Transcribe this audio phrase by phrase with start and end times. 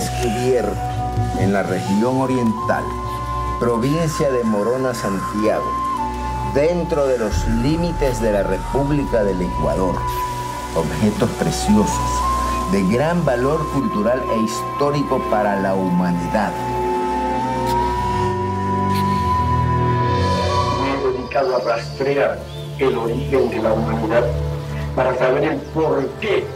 [0.00, 0.72] He descubierto
[1.40, 2.82] en la región oriental,
[3.58, 5.70] provincia de Morona, Santiago,
[6.54, 9.96] dentro de los límites de la República del Ecuador,
[10.74, 12.22] objetos preciosos
[12.72, 16.52] de gran valor cultural e histórico para la humanidad.
[20.82, 22.38] Me he dedicado a rastrear
[22.78, 24.24] el origen de la humanidad
[24.96, 26.46] para saber el por qué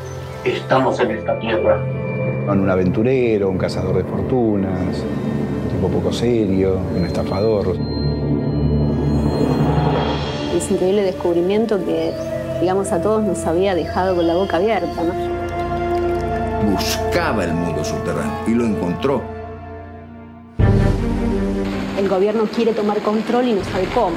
[0.45, 2.04] estamos en esta tierra.
[2.47, 7.77] Un aventurero, un cazador de fortunas, un tipo poco serio, un estafador.
[10.57, 12.13] Ese increíble descubrimiento que,
[12.61, 16.71] digamos, a todos nos había dejado con la boca abierta, ¿no?
[16.71, 19.23] Buscaba el mundo subterráneo y lo encontró.
[21.99, 24.15] El gobierno quiere tomar control y no sabe cómo.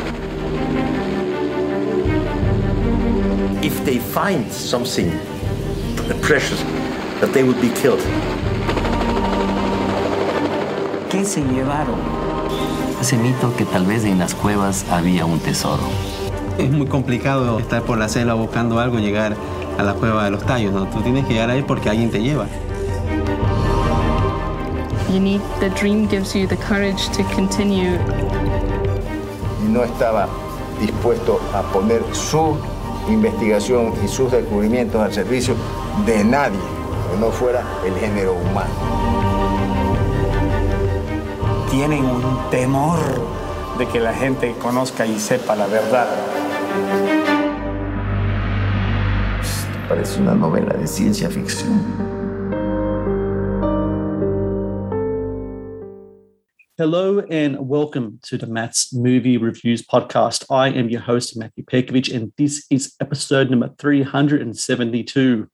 [3.68, 5.12] if they find something
[6.22, 6.62] precious,
[7.20, 8.02] that they would be killed.
[11.10, 11.96] ¿Qué se llevaron?
[13.02, 15.84] Ese mito que tal vez en las cuevas había un tesoro.
[16.58, 19.36] Es muy complicado estar por la selva buscando algo y llegar
[19.78, 20.74] a la cueva de los tallos.
[20.74, 20.86] ¿no?
[20.88, 22.48] Tú tienes que llegar ahí porque alguien te lleva.
[25.12, 27.98] You need the dream gives you the courage to continue.
[29.66, 30.28] Y no estaba
[30.82, 32.58] dispuesto a poner su
[33.08, 35.56] investigación y sus descubrimientos al servicio
[36.06, 36.77] de nadie
[37.20, 39.18] no fuera el género humano.
[41.78, 42.98] tienen un temor
[43.78, 46.08] de que la gente conozca y sepa la verdad.
[49.88, 51.80] Parece una novela de ciencia ficción.
[56.80, 60.46] Hello and welcome to the Matt's Movie Reviews podcast.
[60.50, 65.48] I am your host, Matthew Pekovic, and this is episode number 372.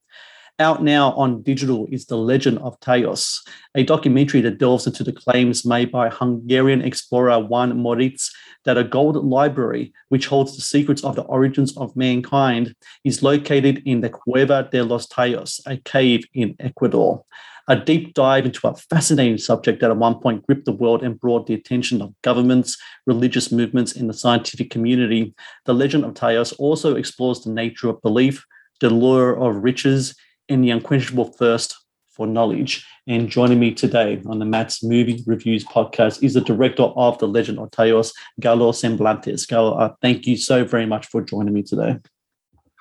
[0.63, 5.11] Out now on digital is The Legend of Tayos, a documentary that delves into the
[5.11, 8.31] claims made by Hungarian explorer Juan Moricz
[8.63, 12.73] that a gold library, which holds the secrets of the origins of mankind,
[13.03, 17.25] is located in the Cueva de los Tayos, a cave in Ecuador
[17.67, 21.19] a deep dive into a fascinating subject that at one point gripped the world and
[21.19, 25.33] brought the attention of governments, religious movements, and the scientific community.
[25.65, 28.45] The Legend of Tayos also explores the nature of belief,
[28.81, 30.13] the lure of riches,
[30.49, 31.75] and the unquenchable thirst
[32.13, 32.85] for knowledge.
[33.07, 37.27] And joining me today on the Matt's Movie Reviews podcast is the director of The
[37.27, 39.45] Legend of Tayos, Galo Semblantes.
[39.47, 41.97] Galo, uh, thank you so very much for joining me today.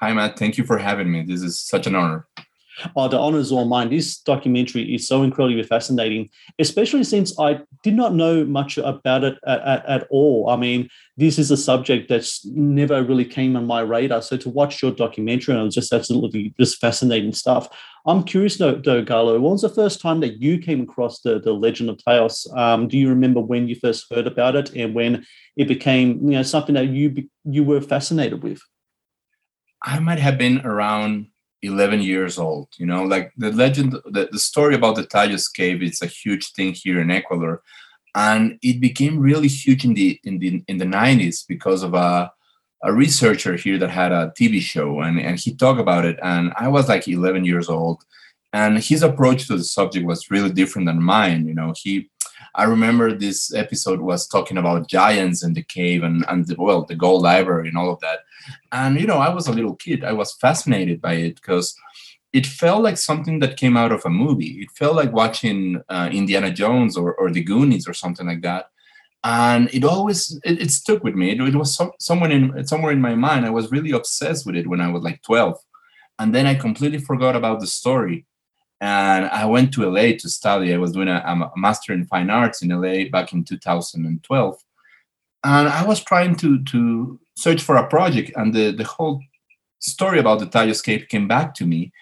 [0.01, 0.39] Hi, Matt.
[0.39, 1.23] Thank you for having me.
[1.23, 2.27] This is such an honor.
[2.97, 3.91] Oh, the honor is all mine.
[3.91, 9.39] This documentary is so incredibly fascinating, especially since I did not know much about it
[9.47, 10.49] at, at, at, all.
[10.49, 14.23] I mean, this is a subject that's never really came on my radar.
[14.23, 17.69] So to watch your documentary, and it was just absolutely just fascinating stuff.
[18.07, 21.39] I'm curious, though, though Galo, when was the first time that you came across the,
[21.39, 22.53] the Legend of Tayos?
[22.57, 25.25] Um, do you remember when you first heard about it and when
[25.57, 28.61] it became, you know, something that you you were fascinated with?
[29.85, 31.27] I might have been around
[31.63, 35.83] 11 years old you know like the legend the, the story about the Tayos cave
[35.83, 37.63] it's a huge thing here in ecuador.
[38.15, 42.31] And it became really huge in the in the in the 90s because of a
[42.85, 46.53] a researcher here that had a tv show and and he talked about it and
[46.57, 48.03] i was like 11 years old.
[48.55, 51.73] And his approach to the subject was really different than mine you know.
[51.83, 52.11] He
[52.55, 56.85] i remember this episode was talking about giants and the cave and and the, well
[56.85, 58.21] the gold library and all of that.
[58.73, 60.05] And you know i was a little kid.
[60.05, 61.75] I was fascinated by it because
[62.33, 64.63] it felt like something that came out of a movie.
[64.63, 68.67] It felt like watching uh, indiana jones or, or the goonies or something like that.
[69.25, 71.31] And it always it, it stuck with me.
[71.33, 73.47] It, it was so, somewhere in somewhere in my mind.
[73.47, 75.59] I was really obsessed with it when i was like 12
[76.19, 78.27] and then i completely forgot about the story
[78.83, 82.29] and i went to la to study i was doing a, a master in fine
[82.29, 84.65] arts in la back in 2012
[85.45, 89.23] and i was trying to to search for a project and the, the whole
[89.83, 91.93] story about the Cave came back to me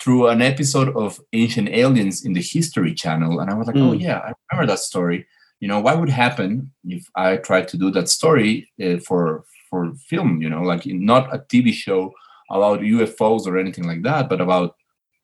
[0.00, 3.40] through an episode of Ancient Aliens in the History Channel.
[3.40, 3.90] And I was like, mm.
[3.90, 5.26] oh, yeah, I remember that story.
[5.60, 9.92] You know, what would happen if I tried to do that story uh, for for
[10.08, 12.12] film, you know, like not a TV show
[12.50, 14.76] about UFOs or anything like that, but about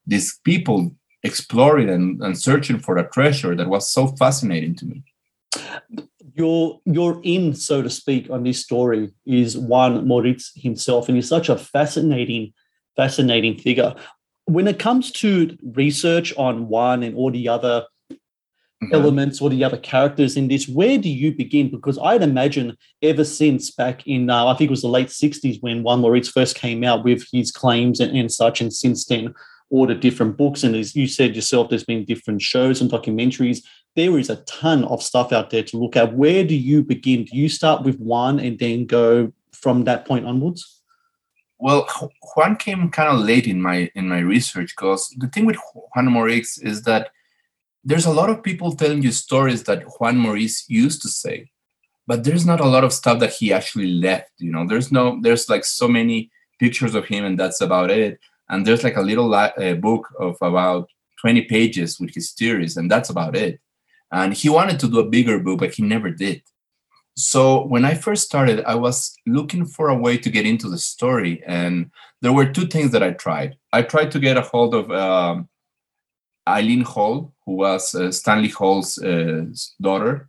[0.06, 0.90] these people
[1.22, 5.02] exploring and, and searching for a treasure that was so fascinating to me.
[6.34, 11.28] Your your in, so to speak, on this story is Juan Moricz himself, and he's
[11.28, 12.54] such a fascinating,
[12.96, 13.94] fascinating figure.
[14.46, 17.84] When it comes to research on Juan and all the other
[18.82, 18.94] mm-hmm.
[18.94, 21.70] elements or the other characters in this, where do you begin?
[21.70, 25.62] Because I'd imagine ever since back in, uh, I think it was the late 60s
[25.62, 29.34] when Juan Moricz first came out with his claims and, and such, and since then,
[29.72, 30.62] the different books.
[30.62, 33.64] And as you said yourself, there's been different shows and documentaries.
[33.96, 36.14] There is a ton of stuff out there to look at.
[36.14, 37.24] Where do you begin?
[37.24, 40.82] Do you start with one and then go from that point onwards?
[41.58, 41.88] Well,
[42.34, 46.08] Juan came kind of late in my in my research because the thing with Juan
[46.08, 47.10] Moricz is that
[47.82, 51.50] there's a lot of people telling you stories that Juan Moricz used to say,
[52.06, 54.32] but there's not a lot of stuff that he actually left.
[54.38, 58.20] You know, there's no there's like so many pictures of him and that's about it
[58.52, 60.88] and there's like a little uh, book of about
[61.22, 63.58] 20 pages with his theories and that's about it.
[64.12, 66.42] And he wanted to do a bigger book but he never did.
[67.16, 70.78] So when i first started i was looking for a way to get into the
[70.78, 71.90] story and
[72.22, 73.56] there were two things that i tried.
[73.72, 75.48] I tried to get a hold of um,
[76.48, 79.44] eileen hall who was uh, stanley hall's uh,
[79.80, 80.28] daughter.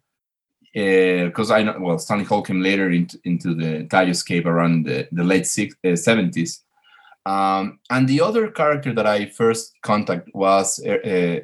[0.74, 4.88] Because uh, I know well Stanley Hall came later into, into the Tayos Cave around
[4.88, 6.62] the, the late six, uh, 70s
[7.25, 10.98] um, and the other character that I first contact was uh,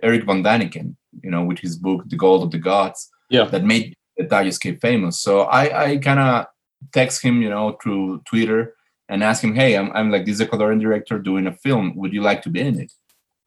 [0.03, 3.63] Erich von Däniken, you know, with his book The Gold of the Gods, yeah, that
[3.63, 5.21] made the Cave famous.
[5.21, 6.45] So I, I kind of
[6.93, 8.75] text him, you know, through Twitter
[9.07, 11.95] and ask him, "Hey, I'm, I'm like this Ecuadorian director doing a film.
[11.95, 12.91] Would you like to be in it?"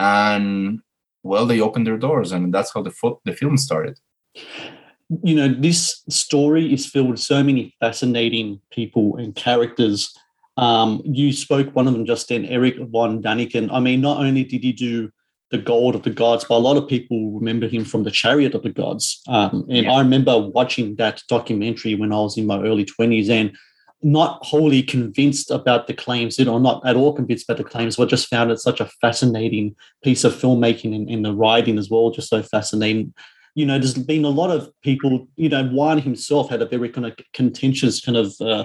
[0.00, 0.80] And
[1.22, 3.98] well, they opened their doors, and that's how the fo- the film started.
[5.22, 10.16] You know, this story is filled with so many fascinating people and characters
[10.56, 13.70] um, you spoke one of them just then, Erich von Däniken.
[13.72, 15.10] I mean, not only did he do
[15.50, 18.54] the Gold of the Gods, but a lot of people remember him from the Chariot
[18.54, 19.22] of the Gods.
[19.28, 19.92] Um, and yeah.
[19.92, 23.56] I remember watching that documentary when I was in my early 20s and
[24.02, 27.96] not wholly convinced about the claims, you know, not at all convinced about the claims,
[27.96, 31.88] but just found it such a fascinating piece of filmmaking and, and the writing as
[31.88, 33.14] well, just so fascinating.
[33.54, 36.88] You know, there's been a lot of people, you know, Juan himself had a very
[36.88, 38.64] kind of contentious kind of uh,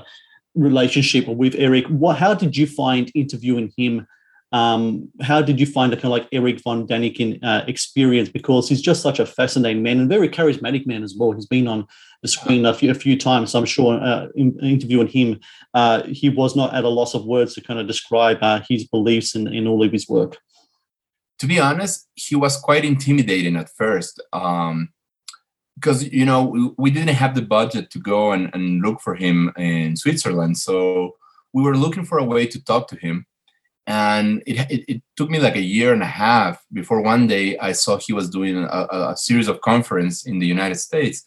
[0.57, 1.85] relationship with Eric.
[1.87, 4.07] What, how did you find interviewing him?
[4.53, 8.29] Um, how did you find the kind of like Erich von Däniken uh, experience?
[8.29, 11.33] Because he's just such a fascinating man and very charismatic man as well.
[11.33, 11.85] He's been on
[12.21, 13.51] the screen a few, a few times.
[13.51, 15.39] So I'm sure uh, in, interviewing him,
[15.73, 18.87] uh, he was not at a loss of words to kind of describe uh, his
[18.87, 20.37] beliefs in, in all of his work.
[21.39, 24.21] To be honest, he was quite intimidating at first.
[24.33, 24.89] Um,
[25.79, 29.51] because you know we, didn't have the budget to go and, and look for him
[29.57, 31.15] in Switzerland, so
[31.53, 33.25] we were looking for a way to talk to him,
[33.85, 37.57] and it, it, it took me like a year and a half before one day
[37.59, 41.23] I saw he was doing a, a series of conference in the United States,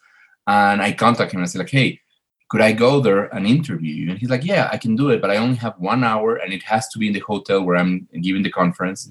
[0.47, 2.00] and I contacted him and I said like, hey,
[2.49, 4.11] could I go there and interview you?
[4.11, 6.52] And he's like, yeah, I can do it, but I only have one hour, and
[6.52, 9.08] it has to be in the hotel where I'm giving the conference.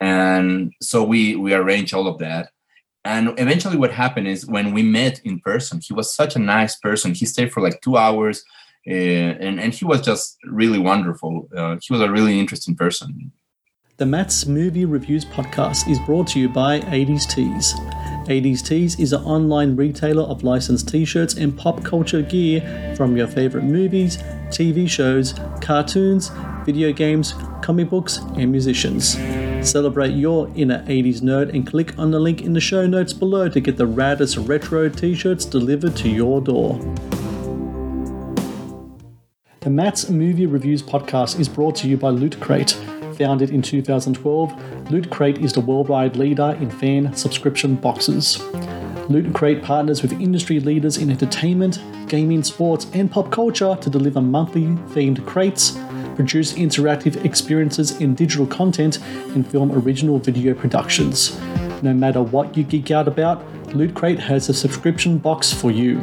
[0.00, 2.50] And so we we arranged all of that
[3.04, 6.76] and eventually, what happened is when we met in person, he was such a nice
[6.76, 7.12] person.
[7.12, 8.42] He stayed for like two hours,
[8.88, 11.48] uh, and and he was just really wonderful.
[11.54, 13.32] Uh, he was a really interesting person.
[13.96, 17.74] The Matt's Movie Reviews podcast is brought to you by 80s Tees.
[18.26, 23.16] 80s Tees is an online retailer of licensed t shirts and pop culture gear from
[23.16, 24.16] your favorite movies,
[24.48, 26.32] TV shows, cartoons,
[26.64, 29.16] video games, comic books, and musicians.
[29.64, 33.48] Celebrate your inner 80s nerd and click on the link in the show notes below
[33.48, 36.78] to get the raddest retro t shirts delivered to your door.
[39.60, 42.72] The Matt's Movie Reviews podcast is brought to you by Loot Crate.
[43.16, 48.42] Founded in 2012, Loot Crate is the worldwide leader in fan subscription boxes.
[49.08, 54.20] Loot Crate partners with industry leaders in entertainment, gaming, sports, and pop culture to deliver
[54.20, 55.78] monthly themed crates
[56.14, 58.98] produce interactive experiences in digital content,
[59.34, 61.38] and film original video productions.
[61.82, 63.44] No matter what you geek out about,
[63.74, 66.00] Loot Crate has a subscription box for you.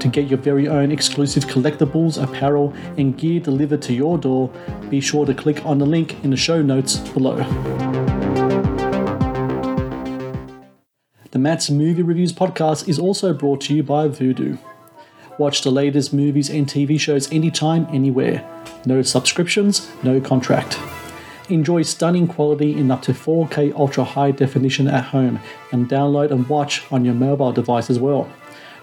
[0.00, 4.50] To get your very own exclusive collectibles, apparel, and gear delivered to your door,
[4.90, 7.36] be sure to click on the link in the show notes below.
[11.30, 14.58] The Matt's Movie Reviews podcast is also brought to you by Vudu.
[15.38, 18.48] Watch the latest movies and TV shows anytime, anywhere.
[18.86, 20.78] No subscriptions, no contract.
[21.48, 25.40] Enjoy stunning quality in up to 4K ultra high definition at home
[25.72, 28.30] and download and watch on your mobile device as well.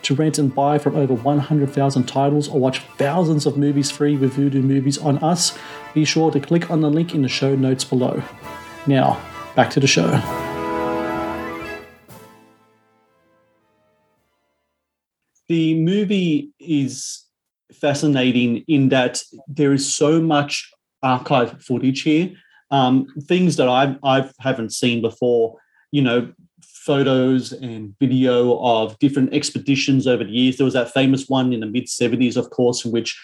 [0.04, 4.36] To rent and buy from over 100,000 titles or watch thousands of movies free with
[4.36, 5.58] Vudu Movies on us,
[5.94, 8.22] be sure to click on the link in the show notes below.
[8.88, 9.22] Now,
[9.56, 10.51] back to the show.
[15.52, 17.26] The movie is
[17.74, 20.72] fascinating in that there is so much
[21.04, 22.32] archive footage here,
[22.70, 25.58] um, things that I I haven't seen before.
[25.92, 26.32] You know,
[26.64, 30.56] photos and video of different expeditions over the years.
[30.56, 33.22] There was that famous one in the mid 70s, of course, which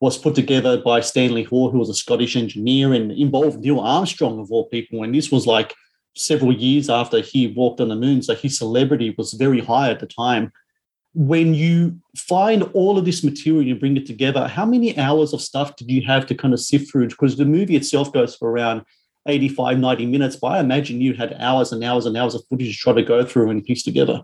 [0.00, 4.40] was put together by Stanley Hall, who was a Scottish engineer and involved Neil Armstrong,
[4.40, 5.02] of all people.
[5.02, 5.74] And this was like
[6.14, 8.22] several years after he walked on the moon.
[8.22, 10.52] So his celebrity was very high at the time
[11.16, 15.40] when you find all of this material and bring it together, how many hours of
[15.40, 17.08] stuff did you have to kind of sift through?
[17.08, 18.82] Because the movie itself goes for around
[19.26, 22.76] 85, 90 minutes, but I imagine you had hours and hours and hours of footage
[22.76, 24.22] to try to go through and piece together.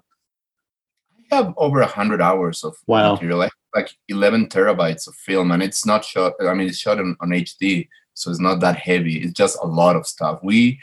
[1.33, 3.15] I have over 100 hours of wow.
[3.15, 6.99] material, like, like 11 terabytes of film, and it's not shot, I mean, it's shot
[6.99, 9.17] on, on HD, so it's not that heavy.
[9.17, 10.41] It's just a lot of stuff.
[10.43, 10.79] We,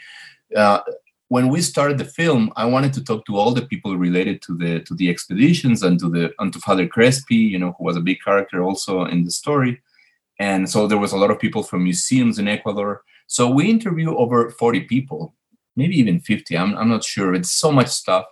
[0.56, 0.80] uh,
[1.30, 4.52] when we started the film, I wanted to talk to all the people related to
[4.56, 7.96] the to the expeditions and to the and to Father Crespi, you know, who was
[7.96, 9.80] a big character also in the story.
[10.40, 13.04] And so there was a lot of people from museums in Ecuador.
[13.28, 15.34] So we interviewed over 40 people,
[15.76, 16.58] maybe even 50.
[16.58, 17.32] I'm, I'm not sure.
[17.32, 18.24] It's so much stuff.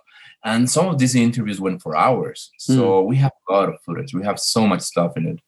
[0.43, 2.51] And some of these interviews went for hours.
[2.57, 3.05] So mm.
[3.05, 4.13] we have a lot of footage.
[4.13, 5.39] We have so much stuff in it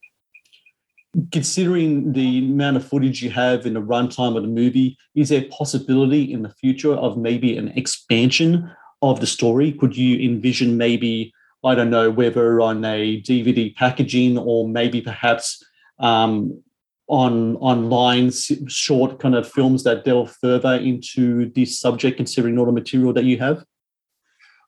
[1.31, 5.41] considering the amount of footage you have in the runtime of the movie, is there
[5.41, 8.69] a possibility in the future of maybe an expansion
[9.01, 9.73] of the story?
[9.73, 11.33] Could you envision maybe,
[11.65, 15.63] I don't know, whether on a DVD packaging or maybe perhaps
[15.99, 16.63] um,
[17.07, 18.31] on online
[18.67, 23.25] short kind of films that delve further into this subject, considering all the material that
[23.25, 23.65] you have?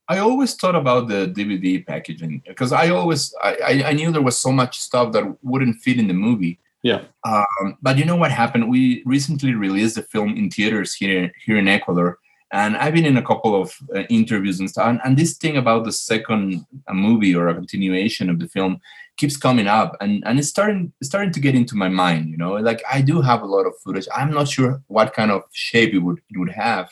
[0.09, 4.37] I always thought about the DVD packaging because I always I, I knew there was
[4.37, 6.59] so much stuff that wouldn't fit in the movie.
[6.81, 7.03] Yeah.
[7.23, 8.69] Um, but you know what happened?
[8.69, 12.19] We recently released the film in theaters here here in Ecuador,
[12.51, 14.87] and I've been in a couple of uh, interviews and stuff.
[14.87, 18.81] And, and, this thing about the second a movie or a continuation of the film
[19.15, 22.29] keeps coming up, and and it's starting starting to get into my mind.
[22.29, 24.07] You know, like I do have a lot of footage.
[24.13, 26.89] I'm not sure what kind of shape it would it would have.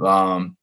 [0.00, 0.56] Um,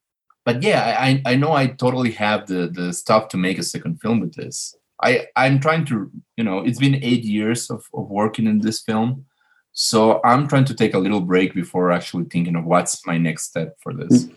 [0.44, 4.00] but yeah, I I know I totally have the the stuff to make a second
[4.00, 4.76] film with this.
[5.02, 8.80] I I'm trying to you know it's been eight years of, of working in this
[8.82, 9.26] film,
[9.72, 13.44] so I'm trying to take a little break before actually thinking of what's my next
[13.44, 14.24] step for this.
[14.24, 14.36] Mm.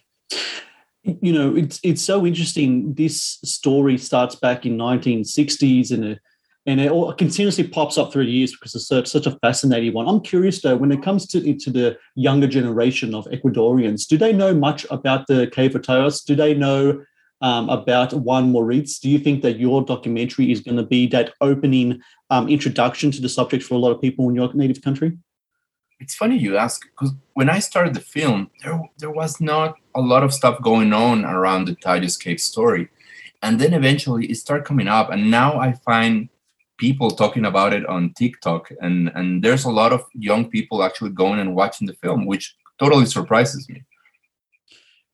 [1.22, 2.94] You know, it's it's so interesting.
[2.96, 6.20] This story starts back in 1960s in a
[6.65, 9.93] and it all continuously pops up through the years because it's such, such a fascinating
[9.93, 10.07] one.
[10.07, 14.34] I'm curious though, when it comes to, to the younger generation of Ecuadorians, do they
[14.34, 16.25] know much about the Cave Rotayos?
[16.25, 17.03] Do they know
[17.41, 19.00] um, about Juan Moricz?
[19.00, 23.22] Do you think that your documentary is going to be that opening um, introduction to
[23.22, 25.17] the subject for a lot of people in your native country?
[26.00, 30.01] It's funny you ask because when I started the film, there there was not a
[30.01, 32.89] lot of stuff going on around the Tayos Cave story,
[33.41, 36.27] and then eventually it started coming up, and now I find
[36.77, 41.12] people talking about it on TikTok, and and there's a lot of young people actually
[41.12, 43.84] going and watching the film, which totally surprises me.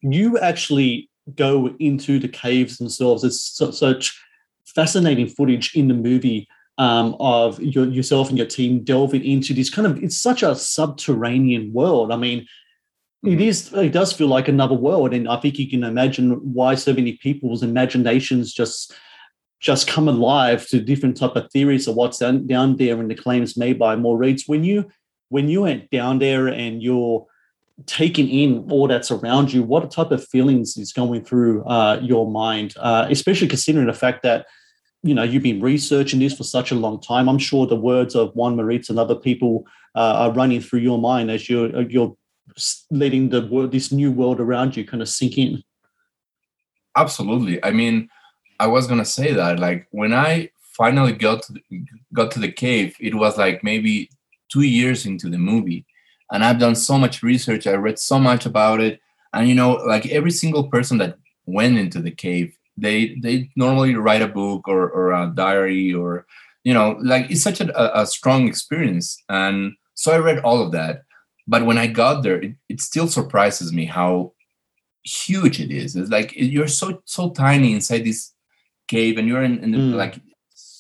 [0.02, 3.24] You actually go into the caves themselves.
[3.24, 3.42] It's
[3.78, 4.20] such
[4.66, 9.70] fascinating footage in the movie um, of your, yourself and your team delving into this
[9.70, 10.04] kind of.
[10.04, 12.12] It's such a subterranean world.
[12.12, 12.48] I mean.
[13.24, 13.78] It mm-hmm.
[13.78, 17.18] It does feel like another world, and I think you can imagine why so many
[17.18, 18.96] people's imaginations just
[19.62, 23.16] just come alive to different type of theories of what's down, down there and the
[23.16, 24.48] claims made by Moricz.
[24.48, 24.90] When you
[25.30, 27.26] when you went down there and you're
[27.86, 32.30] taking in all that's around you, what type of feelings is going through uh, your
[32.30, 34.48] mind, uh, especially considering the fact that
[35.04, 37.30] you know you've been researching this for such a long time.
[37.30, 39.66] I'm sure the words of Juan Moricz and other people
[39.96, 42.18] uh, are running through your mind as you're uh, you're
[42.90, 45.64] letting the world, this new world around you, kind of sink in.
[46.98, 47.64] Absolutely.
[47.64, 48.10] I mean
[48.62, 51.62] I was gonna say that like when I finally got to the,
[52.14, 54.12] got to the cave, it was like maybe
[54.52, 55.84] two years into the movie,
[56.32, 57.66] and I've done so much research.
[57.66, 59.00] I read so much about it,
[59.34, 63.96] and you know, like every single person that went into the cave, they they normally
[63.96, 66.28] write a book or or a diary or
[66.64, 70.72] you know, like it's such a, a strong experience, and so I read all of
[70.74, 71.02] that.
[71.48, 74.34] But when I got there, it, it still surprises me how
[75.04, 75.96] huge it is.
[75.96, 78.34] It's like you're so so tiny inside this
[78.94, 79.94] cave and you're in, in the, mm.
[80.02, 80.16] like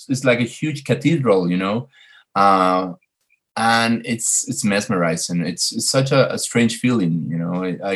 [0.10, 1.88] it's like a huge cathedral you know
[2.36, 2.94] uh,
[3.58, 7.96] and it's it's mesmerizing it's, it's such a, a, strange feeling you know I, I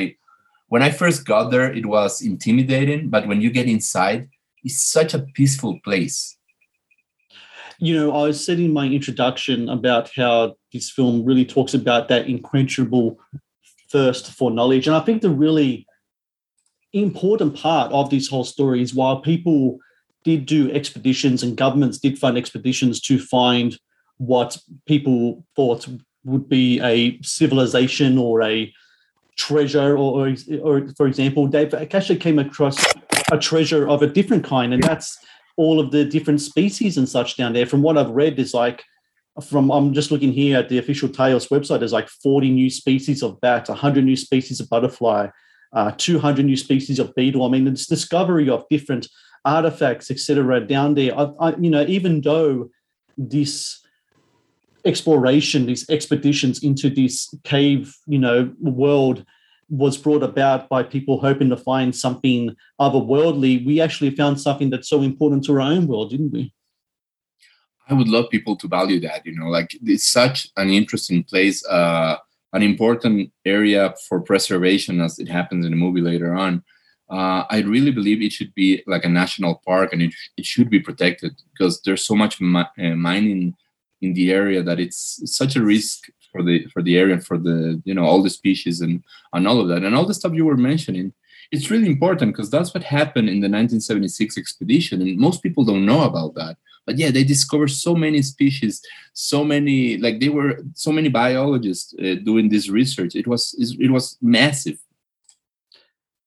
[0.68, 4.30] when i first got there it was intimidating but when you get inside
[4.64, 6.38] it's such a peaceful place
[7.78, 12.08] you know i was said in my introduction about how this film really talks about
[12.10, 13.18] that unquenchable
[13.96, 14.88] thirst for knowledge.
[14.88, 15.88] And I think the really
[16.94, 19.80] important part of this whole story is while people
[20.25, 23.79] did do expeditions and governments did fund expeditions to find
[24.17, 25.88] what people thought
[26.25, 28.74] would be a civilization or a
[29.38, 32.84] treasure, or, or, or for example, Dave actually came across
[33.32, 35.17] a treasure of a different kind, and that's
[35.58, 37.65] all of the different species and such down there.
[37.65, 38.84] From what I've read, is like
[39.48, 41.79] from I'm just looking here at the official Tayos website.
[41.79, 45.27] There's like 40 new species of bat, 100 new species of butterfly,
[45.74, 47.46] uh, 200 new species of beetle.
[47.46, 49.08] I mean, this discovery of different
[49.46, 51.18] artifacts, etc., down there.
[51.18, 52.70] I, I, you know, even though
[53.18, 53.82] this
[54.86, 59.25] exploration, these expeditions into this cave, you know, world
[59.70, 64.90] was brought about by people hoping to find something otherworldly, we actually found something that's
[64.90, 66.54] so important to our own world, didn't we?
[67.88, 69.25] I would love people to value that.
[69.25, 72.18] You know, like it's such an interesting place, uh,
[72.54, 76.64] an important area for preservation, as it happens in the movie later on.
[77.10, 80.70] Uh, I really believe it should be like a national park, and it, it should
[80.70, 83.56] be protected because there's so much mi- uh, mining
[84.02, 87.38] in the area that it's, such a risk for the for the area and for
[87.38, 89.84] the you know all the species and and all of that.
[89.84, 91.14] And all the stuff you were mentioning
[91.52, 95.86] it's really important because that's what happened in the 1976 expedition and most people don't
[95.86, 96.58] know about that.
[96.86, 98.82] But yeah they discovered so many species
[99.14, 103.16] so many like they were so many biologists uh, doing this research.
[103.16, 104.78] It was it was massive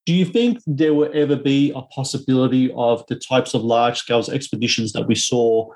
[0.09, 4.25] do you think there will ever be a possibility of the types of large scale
[4.33, 5.69] expeditions that we saw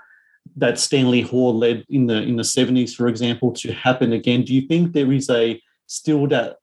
[0.56, 4.42] that Stanley Hall led in the in the 70s, for example, to happen again?
[4.42, 6.56] Do you think there is a still that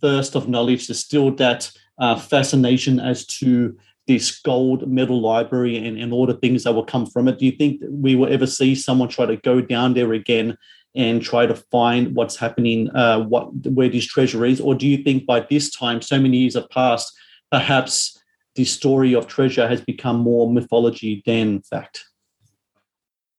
[0.00, 5.98] thirst of knowledge, there's still that uh, fascination as to this gold medal library and,
[5.98, 7.40] and all the things that will come from it?
[7.40, 10.56] Do you think we will ever see someone try to go down there again
[10.94, 15.02] and try to find what's happening, uh, what where this treasure is, or do you
[15.02, 17.12] think by this time, so many years have passed,
[17.50, 18.20] perhaps
[18.54, 22.04] the story of treasure has become more mythology than fact?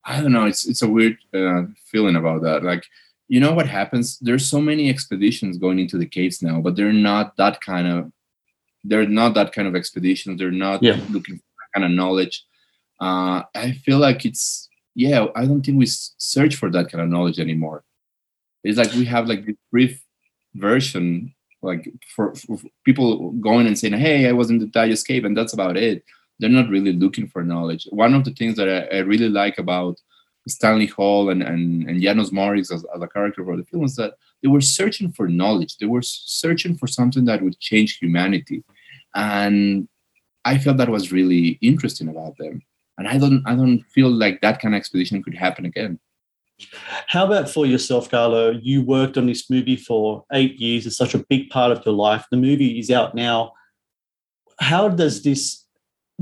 [0.06, 0.46] I don't know.
[0.46, 2.64] It's it's a weird uh, feeling about that.
[2.64, 2.86] Like,
[3.28, 4.18] you know what happens?
[4.20, 8.12] There's so many expeditions going into the caves now, but they're not that kind of.
[8.86, 10.40] They're not that kind of expeditions.
[10.40, 11.00] They're not yeah.
[11.10, 12.46] looking for that kind of knowledge.
[13.02, 15.28] Uh, I feel like it's yeah.
[15.36, 17.84] I don't think we search for that kind of knowledge anymore.
[18.64, 20.04] It's like we have like this brief
[20.56, 25.26] version, like for, for people going and saying, "Hey, I was in the Tayos cave,"
[25.26, 26.04] and that's about it
[26.40, 27.88] they're not really looking for knowledge.
[27.92, 30.00] One of the things that I, I really like about
[30.48, 33.96] Stanley Hall and, and, and Janos Moricz as, as a character for the film is
[33.98, 35.78] that they were searching for knowledge.
[35.78, 38.64] They were searching for something that would change humanity.
[39.14, 39.88] And
[40.46, 42.62] I felt that was really interesting about them.
[43.00, 46.00] And I don't I don't feel like that kind of expedition could happen again.
[47.08, 48.60] How about for yourself, Galo?
[48.62, 50.86] You worked on this movie for eight years.
[50.86, 52.26] It's such a big part of your life.
[52.30, 53.54] The movie is out now.
[54.60, 55.66] How does this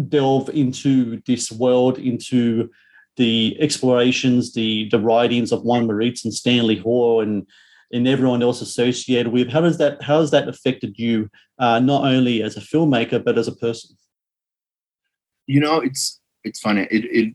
[0.09, 2.69] delve into this world, into
[3.17, 7.47] the explorations, the the writings of Juan Moricz and Stanley Hall and
[7.91, 9.49] and everyone else associated with.
[9.49, 13.37] How does that how has that affected you, uh, not only as a filmmaker but
[13.37, 13.97] as a person?
[15.47, 16.88] You know, it's it's funny.
[16.89, 17.33] It it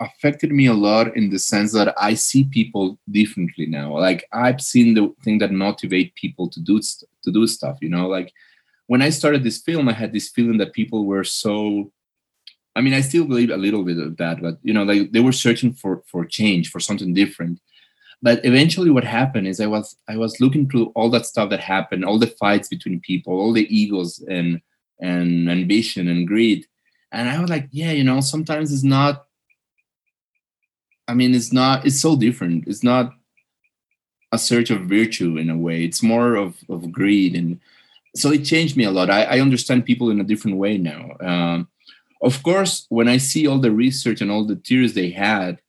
[0.00, 3.98] affected me a lot in the sense that I see people differently now.
[3.98, 7.78] Like I've seen the thing that motivate people to do to do stuff.
[7.80, 8.32] You know, like
[8.86, 11.90] when I started this film, I had this feeling that people were so.
[12.76, 15.20] I mean, I still believe a little bit of that, but you know, like they
[15.20, 17.60] were searching for for change, for something different.
[18.20, 21.60] But eventually, what happened is I was I was looking through all that stuff that
[21.60, 24.60] happened, all the fights between people, all the egos and
[25.00, 26.66] and ambition and greed,
[27.14, 29.26] and I was like, yeah, you know, sometimes it's not.
[31.06, 31.86] I mean, it's not.
[31.86, 32.66] It's so different.
[32.66, 33.12] It's not
[34.32, 35.84] a search of virtue in a way.
[35.84, 37.60] It's more of of greed and
[38.16, 39.10] so it changed me a lot.
[39.10, 41.16] I, I understand people in a different way now.
[41.20, 41.68] Um,
[42.22, 45.60] of course, when I see all the research and all the theories they had,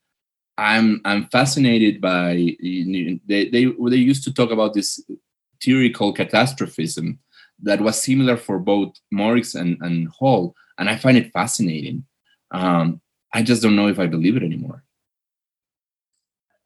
[0.58, 5.03] I'm I'm fascinated by they they they used to talk about this
[5.62, 7.19] theory called catastrophism
[7.62, 12.05] that was similar for both Moricz and, and Hall, and I find it fascinating.
[12.51, 13.01] Um,
[13.33, 14.83] I just don't know if I believe it anymore.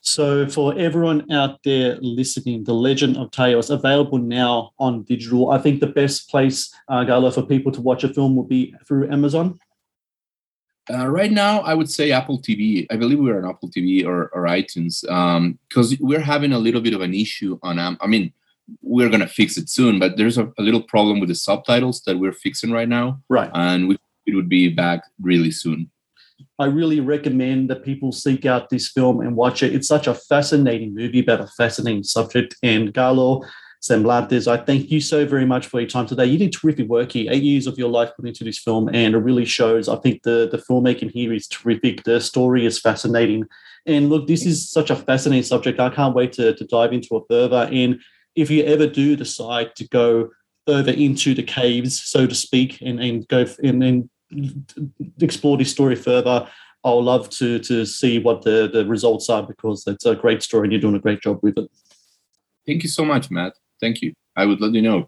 [0.01, 5.51] So, for everyone out there listening, The Legend of Tayos available now on digital.
[5.51, 8.73] I think the best place, uh, Galo, for people to watch a film will be
[8.87, 9.59] through Amazon.
[10.91, 12.87] Uh, right now, I would say Apple TV.
[12.89, 15.01] I believe we're on Apple TV or, or iTunes
[15.69, 17.77] because um, we're having a little bit of an issue on.
[17.77, 18.33] Um, I mean,
[18.81, 22.19] we're gonna fix it soon, but there's a, a, little problem with the subtitles that
[22.19, 23.21] we're fixing right now.
[23.29, 25.89] Right, and we, it would be back really soon.
[26.57, 29.73] I really recommend that people seek out this film and watch it.
[29.73, 32.55] It's such a fascinating movie about a fascinating subject.
[32.63, 33.45] And Galo,
[33.81, 34.47] Semblantes.
[34.47, 36.25] I thank you so very much for your time today.
[36.25, 37.31] You did terrific work here.
[37.31, 39.87] Eight years of your life put into this film, and it really shows.
[39.87, 42.03] I think the the filmmaking here is terrific.
[42.03, 43.45] The story is fascinating,
[43.85, 45.79] and look, this is such a fascinating subject.
[45.79, 47.69] I can't wait to to dive into it further.
[47.71, 48.01] And
[48.41, 50.29] if you ever do decide to go
[50.65, 54.09] further into the caves, so to speak, and and go and, and
[55.21, 56.47] explore this story further.
[56.83, 60.65] I'll love to to see what the, the results are because it's a great story
[60.65, 61.69] and you're doing a great job with it.
[62.65, 63.53] Thank you so much, Matt.
[63.81, 64.13] Thank you.
[64.35, 65.07] I would let you know.